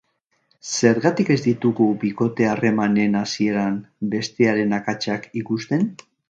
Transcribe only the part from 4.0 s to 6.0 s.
bestearen akatsak ikusten?